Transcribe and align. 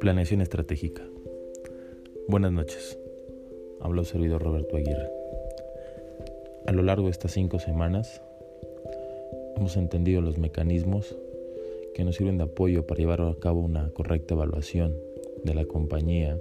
Planeación 0.00 0.40
estratégica. 0.40 1.02
Buenas 2.28 2.52
noches. 2.52 2.98
Habla 3.80 4.02
el 4.02 4.06
servidor 4.06 4.42
Roberto 4.42 4.76
Aguirre. 4.76 5.10
A 6.66 6.72
lo 6.72 6.82
largo 6.82 7.06
de 7.06 7.10
estas 7.10 7.32
cinco 7.32 7.58
semanas 7.58 8.22
hemos 9.56 9.76
entendido 9.76 10.20
los 10.20 10.38
mecanismos 10.38 11.16
que 11.94 12.04
nos 12.04 12.16
sirven 12.16 12.38
de 12.38 12.44
apoyo 12.44 12.86
para 12.86 13.00
llevar 13.00 13.20
a 13.20 13.34
cabo 13.40 13.60
una 13.60 13.90
correcta 13.90 14.34
evaluación 14.34 14.96
de 15.44 15.54
la 15.54 15.64
compañía 15.64 16.38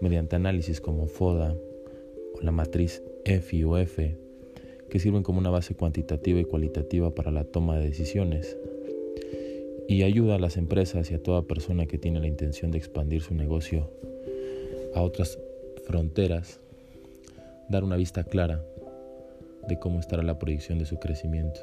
mediante 0.00 0.36
análisis 0.36 0.80
como 0.80 1.06
FODA 1.06 1.56
o 2.34 2.40
la 2.42 2.52
matriz 2.52 3.02
FI 3.24 3.64
o 3.64 3.78
F 3.78 4.25
que 4.90 4.98
sirven 4.98 5.22
como 5.22 5.38
una 5.38 5.50
base 5.50 5.74
cuantitativa 5.74 6.40
y 6.40 6.44
cualitativa 6.44 7.14
para 7.14 7.30
la 7.30 7.44
toma 7.44 7.78
de 7.78 7.86
decisiones 7.86 8.56
y 9.88 10.02
ayuda 10.02 10.34
a 10.36 10.38
las 10.38 10.56
empresas 10.56 11.10
y 11.10 11.14
a 11.14 11.22
toda 11.22 11.42
persona 11.42 11.86
que 11.86 11.98
tiene 11.98 12.20
la 12.20 12.26
intención 12.26 12.70
de 12.70 12.78
expandir 12.78 13.22
su 13.22 13.34
negocio 13.34 13.90
a 14.94 15.02
otras 15.02 15.38
fronteras, 15.84 16.60
dar 17.68 17.84
una 17.84 17.96
vista 17.96 18.24
clara 18.24 18.64
de 19.68 19.78
cómo 19.78 20.00
estará 20.00 20.22
la 20.22 20.38
proyección 20.38 20.78
de 20.78 20.86
su 20.86 20.98
crecimiento. 20.98 21.60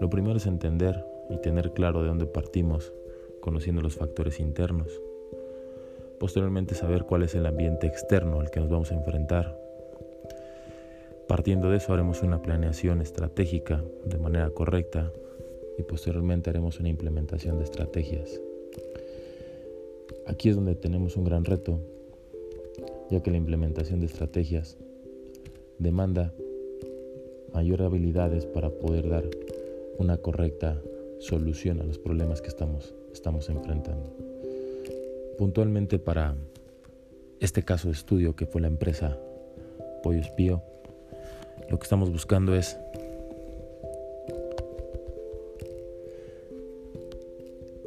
Lo 0.00 0.10
primero 0.10 0.36
es 0.36 0.46
entender 0.46 1.04
y 1.30 1.36
tener 1.38 1.72
claro 1.72 2.02
de 2.02 2.08
dónde 2.08 2.26
partimos, 2.26 2.92
conociendo 3.40 3.82
los 3.82 3.96
factores 3.96 4.40
internos. 4.40 4.88
Posteriormente 6.18 6.74
saber 6.74 7.04
cuál 7.04 7.22
es 7.22 7.34
el 7.34 7.46
ambiente 7.46 7.86
externo 7.86 8.40
al 8.40 8.50
que 8.50 8.60
nos 8.60 8.70
vamos 8.70 8.90
a 8.92 8.94
enfrentar. 8.94 9.63
Partiendo 11.28 11.70
de 11.70 11.78
eso 11.78 11.92
haremos 11.92 12.22
una 12.22 12.42
planeación 12.42 13.00
estratégica 13.00 13.82
de 14.04 14.18
manera 14.18 14.50
correcta 14.50 15.10
y 15.78 15.82
posteriormente 15.82 16.50
haremos 16.50 16.80
una 16.80 16.90
implementación 16.90 17.58
de 17.58 17.64
estrategias. 17.64 18.40
Aquí 20.26 20.50
es 20.50 20.56
donde 20.56 20.74
tenemos 20.74 21.16
un 21.16 21.24
gran 21.24 21.44
reto, 21.44 21.80
ya 23.10 23.22
que 23.22 23.30
la 23.30 23.36
implementación 23.36 24.00
de 24.00 24.06
estrategias 24.06 24.76
demanda 25.78 26.32
mayor 27.52 27.82
habilidades 27.82 28.46
para 28.46 28.70
poder 28.70 29.08
dar 29.08 29.24
una 29.98 30.18
correcta 30.18 30.80
solución 31.20 31.80
a 31.80 31.84
los 31.84 31.98
problemas 31.98 32.42
que 32.42 32.48
estamos, 32.48 32.94
estamos 33.12 33.48
enfrentando. 33.48 34.14
Puntualmente 35.38 35.98
para 35.98 36.36
este 37.40 37.62
caso 37.62 37.88
de 37.88 37.94
estudio 37.94 38.36
que 38.36 38.46
fue 38.46 38.60
la 38.60 38.68
empresa 38.68 39.18
Pollo 40.02 40.20
Espío, 40.20 40.62
lo 41.68 41.78
que 41.78 41.84
estamos 41.84 42.10
buscando 42.10 42.54
es 42.54 42.76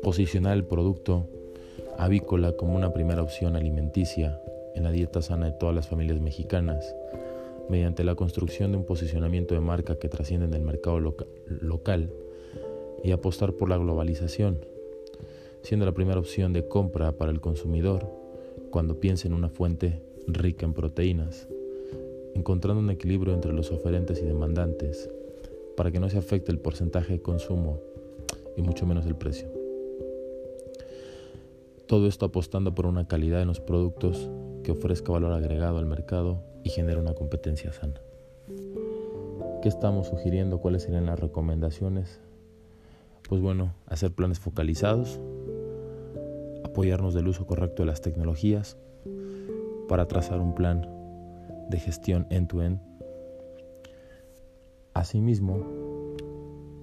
posicionar 0.03 0.55
el 0.55 0.63
producto 0.63 1.27
avícola 1.97 2.53
como 2.53 2.75
una 2.75 2.93
primera 2.93 3.21
opción 3.21 3.55
alimenticia 3.55 4.41
en 4.75 4.83
la 4.83 4.91
dieta 4.91 5.21
sana 5.21 5.47
de 5.47 5.51
todas 5.51 5.75
las 5.75 5.87
familias 5.87 6.21
mexicanas, 6.21 6.95
mediante 7.69 8.03
la 8.03 8.15
construcción 8.15 8.71
de 8.71 8.77
un 8.77 8.85
posicionamiento 8.85 9.53
de 9.55 9.61
marca 9.61 9.97
que 9.99 10.07
trasciende 10.07 10.45
en 10.45 10.53
el 10.53 10.61
mercado 10.61 10.99
local 10.99 12.11
y 13.03 13.11
apostar 13.11 13.53
por 13.53 13.69
la 13.69 13.77
globalización, 13.77 14.65
siendo 15.61 15.85
la 15.85 15.93
primera 15.93 16.19
opción 16.19 16.53
de 16.53 16.67
compra 16.67 17.11
para 17.11 17.31
el 17.31 17.41
consumidor 17.41 18.09
cuando 18.71 18.99
piensa 18.99 19.27
en 19.27 19.33
una 19.33 19.49
fuente 19.49 20.01
rica 20.27 20.65
en 20.65 20.73
proteínas, 20.73 21.47
encontrando 22.37 22.79
un 22.79 22.91
equilibrio 22.91 23.33
entre 23.33 23.51
los 23.51 23.71
oferentes 23.71 24.21
y 24.21 24.25
demandantes 24.25 25.09
para 25.75 25.91
que 25.91 25.99
no 25.99 26.09
se 26.09 26.17
afecte 26.17 26.51
el 26.51 26.59
porcentaje 26.59 27.13
de 27.13 27.21
consumo 27.21 27.79
y 28.55 28.61
mucho 28.61 28.85
menos 28.85 29.05
el 29.05 29.15
precio. 29.15 29.49
Todo 31.87 32.07
esto 32.07 32.25
apostando 32.25 32.75
por 32.75 32.85
una 32.85 33.07
calidad 33.07 33.41
en 33.41 33.47
los 33.47 33.59
productos 33.59 34.29
que 34.63 34.71
ofrezca 34.71 35.11
valor 35.11 35.31
agregado 35.31 35.77
al 35.77 35.85
mercado 35.85 36.43
y 36.63 36.69
genere 36.69 36.99
una 36.99 37.13
competencia 37.13 37.71
sana. 37.71 38.01
¿Qué 39.61 39.69
estamos 39.69 40.07
sugiriendo? 40.07 40.59
¿Cuáles 40.59 40.83
serían 40.83 41.05
las 41.05 41.19
recomendaciones? 41.19 42.19
Pues 43.27 43.41
bueno, 43.41 43.73
hacer 43.87 44.11
planes 44.11 44.39
focalizados, 44.39 45.19
apoyarnos 46.63 47.13
del 47.13 47.27
uso 47.27 47.47
correcto 47.47 47.83
de 47.83 47.87
las 47.87 48.01
tecnologías 48.01 48.77
para 49.87 50.07
trazar 50.07 50.39
un 50.39 50.53
plan 50.53 50.96
de 51.69 51.79
gestión 51.79 52.27
end-to-end. 52.29 52.79
Asimismo, 54.93 55.65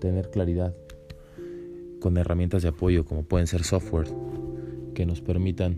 tener 0.00 0.31
claridad 0.31 0.75
con 2.00 2.17
herramientas 2.17 2.62
de 2.62 2.69
apoyo 2.69 3.05
como 3.05 3.23
pueden 3.25 3.47
ser 3.47 3.65
software 3.65 4.09
que 4.94 5.06
nos 5.06 5.21
permitan 5.21 5.77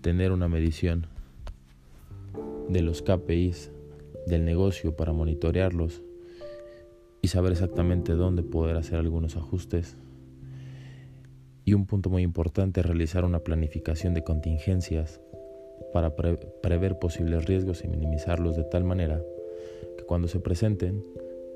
tener 0.00 0.32
una 0.32 0.48
medición 0.48 1.06
de 2.68 2.82
los 2.82 3.02
KPIs 3.02 3.70
del 4.26 4.44
negocio 4.44 4.96
para 4.96 5.12
monitorearlos 5.12 6.02
y 7.22 7.28
saber 7.28 7.52
exactamente 7.52 8.12
dónde 8.12 8.42
poder 8.42 8.76
hacer 8.76 8.98
algunos 8.98 9.36
ajustes. 9.36 9.96
Y 11.64 11.74
un 11.74 11.86
punto 11.86 12.10
muy 12.10 12.22
importante 12.22 12.80
es 12.80 12.86
realizar 12.86 13.24
una 13.24 13.40
planificación 13.40 14.14
de 14.14 14.24
contingencias 14.24 15.20
para 15.92 16.14
prever 16.14 16.98
posibles 16.98 17.44
riesgos 17.46 17.84
y 17.84 17.88
minimizarlos 17.88 18.56
de 18.56 18.64
tal 18.64 18.84
manera 18.84 19.22
que 19.96 20.04
cuando 20.04 20.28
se 20.28 20.40
presenten 20.40 21.04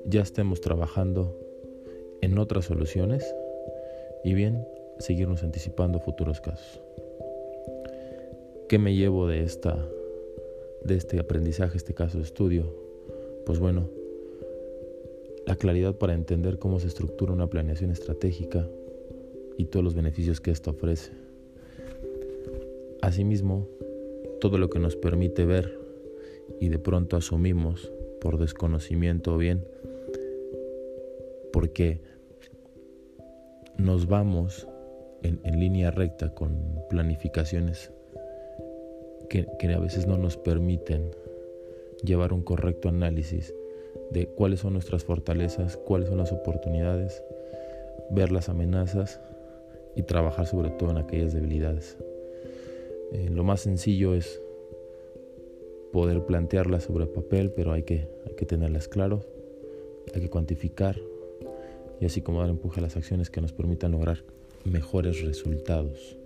ya 0.05 0.21
estemos 0.21 0.61
trabajando 0.61 1.37
en 2.21 2.37
otras 2.37 2.65
soluciones 2.65 3.35
y 4.23 4.33
bien 4.33 4.65
seguirnos 4.99 5.43
anticipando 5.43 5.99
futuros 5.99 6.41
casos. 6.41 6.81
¿Qué 8.69 8.79
me 8.79 8.95
llevo 8.95 9.27
de 9.27 9.43
esta 9.43 9.77
de 10.83 10.95
este 10.95 11.19
aprendizaje, 11.19 11.77
este 11.77 11.93
caso 11.93 12.17
de 12.17 12.23
estudio? 12.23 12.73
Pues 13.45 13.59
bueno, 13.59 13.89
la 15.45 15.55
claridad 15.55 15.95
para 15.95 16.13
entender 16.13 16.59
cómo 16.59 16.79
se 16.79 16.87
estructura 16.87 17.33
una 17.33 17.47
planeación 17.47 17.91
estratégica 17.91 18.67
y 19.57 19.65
todos 19.65 19.83
los 19.83 19.95
beneficios 19.95 20.39
que 20.41 20.51
esto 20.51 20.71
ofrece. 20.71 21.11
Asimismo, 23.01 23.67
todo 24.43 24.57
lo 24.57 24.69
que 24.69 24.77
nos 24.77 24.97
permite 24.97 25.45
ver 25.45 25.79
y 26.59 26.67
de 26.67 26.77
pronto 26.77 27.15
asumimos 27.15 27.93
por 28.19 28.37
desconocimiento 28.37 29.35
o 29.35 29.37
bien 29.37 29.65
porque 31.53 32.01
nos 33.77 34.05
vamos 34.05 34.67
en, 35.21 35.39
línea 35.57 35.91
recta 35.91 36.35
con 36.35 36.59
planificaciones 36.89 37.93
que, 39.29 39.47
a 39.73 39.79
veces 39.79 40.07
no 40.07 40.17
nos 40.17 40.35
permiten 40.35 41.11
llevar 42.03 42.33
un 42.33 42.43
correcto 42.43 42.89
análisis 42.89 43.55
de 44.11 44.27
cuáles 44.27 44.59
son 44.59 44.73
nuestras 44.73 45.05
fortalezas, 45.05 45.77
cuáles 45.77 46.09
son 46.09 46.17
las 46.17 46.33
oportunidades, 46.33 47.23
ver 48.11 48.33
las 48.33 48.49
amenazas 48.49 49.21
y 49.95 50.03
trabajar 50.03 50.47
sobre 50.47 50.69
todo 50.71 50.91
en 50.91 50.97
aquellas 50.97 51.33
debilidades. 51.33 51.97
Eh, 53.13 53.29
lo 53.29 53.43
más 53.43 53.61
sencillo 53.61 54.15
es 54.15 54.41
poder 55.91 56.25
plantearlas 56.25 56.83
sobre 56.83 57.05
papel, 57.05 57.51
pero 57.51 57.71
hay 57.71 57.83
que, 57.83 58.07
hay 58.25 58.33
que 58.35 58.47
tenerlas 58.47 58.87
claro, 58.87 59.21
hay 60.13 60.21
que 60.21 60.29
cuantificar 60.31 60.99
y 62.01 62.05
así 62.05 62.21
como 62.21 62.41
dar 62.41 62.49
empuje 62.49 62.79
a 62.79 62.83
las 62.83 62.97
acciones 62.97 63.29
que 63.29 63.39
nos 63.39 63.53
permitan 63.53 63.91
lograr 63.91 64.23
mejores 64.65 65.21
resultados. 65.21 66.17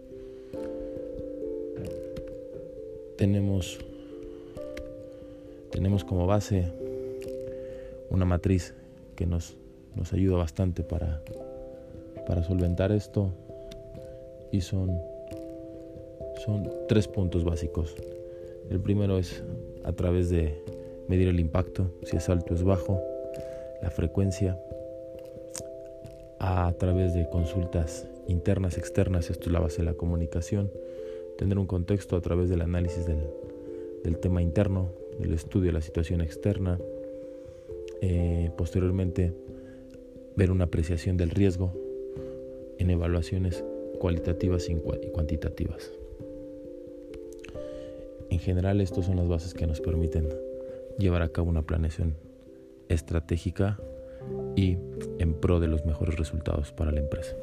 Tenemos, 3.18 3.80
tenemos 5.72 6.06
como 6.06 6.25
base 6.25 6.72
una 8.09 8.24
matriz 8.24 8.74
que 9.18 9.25
nos, 9.25 9.57
nos 9.95 10.13
ayuda 10.13 10.38
bastante 10.38 10.84
para, 10.84 11.22
para 12.25 12.44
solventar 12.44 12.94
esto 12.94 13.34
y 14.51 14.62
son, 14.62 14.98
son 16.45 16.69
tres 16.88 17.07
puntos 17.07 17.44
básicos. 17.44 17.95
El 18.69 18.80
primero 18.80 19.18
es 19.18 19.44
a 19.84 19.94
través 19.94 20.30
de 20.30 20.62
medir 21.07 21.28
el 21.28 21.39
impacto, 21.39 21.92
si 22.04 22.18
es 22.18 22.30
alto 22.30 22.54
o 22.54 22.57
es 22.57 22.63
bajo, 22.63 23.01
la 23.81 23.89
frecuencia, 23.89 24.60
a 26.39 26.74
través 26.78 27.13
de 27.13 27.30
consultas 27.30 28.07
internas, 28.28 28.78
externas, 28.78 29.30
esto 29.30 29.48
es 29.48 29.51
la 29.54 29.60
base 29.60 29.78
de 29.78 29.86
la 29.86 29.94
comunicación, 29.94 30.72
tener 31.38 31.57
un 31.57 31.68
contexto 31.68 32.16
a 32.16 32.22
través 32.22 32.50
del 32.50 32.62
análisis 32.62 33.06
del, 33.06 33.22
del 34.04 34.18
tema 34.18 34.42
interno, 34.42 34.92
del 35.19 35.34
estudio 35.34 35.68
de 35.68 35.74
la 35.74 35.81
situación 35.81 36.22
externa, 36.22 36.80
eh, 38.01 38.51
posteriormente 38.57 39.34
ver 40.36 40.51
una 40.51 40.66
apreciación 40.66 41.18
del 41.18 41.31
riesgo 41.31 41.74
en 42.78 42.92
evaluaciones 42.92 43.63
cualitativas 44.00 44.69
y 44.69 44.75
cuantitativas. 44.75 45.92
En 48.29 48.39
general, 48.39 48.81
estas 48.81 49.06
son 49.06 49.18
las 49.18 49.27
bases 49.27 49.53
que 49.53 49.68
nos 49.68 49.81
permiten 49.81 50.29
llevar 50.97 51.21
a 51.21 51.29
cabo 51.29 51.50
una 51.50 51.62
planeación 51.62 52.15
estratégica 52.89 53.79
y 54.56 54.77
en 55.19 55.33
pro 55.39 55.59
de 55.59 55.68
los 55.68 55.85
mejores 55.85 56.15
resultados 56.18 56.71
para 56.71 56.91
la 56.91 57.00
empresa. 57.00 57.35